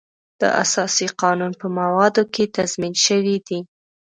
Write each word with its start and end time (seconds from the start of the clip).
د 0.41 0.43
اساسي 0.63 1.07
قانون 1.21 1.51
په 1.61 1.67
موادو 1.77 2.23
کې 2.33 2.43
تضمین 2.55 2.93
شوی 3.05 3.37
دی. 3.47 3.59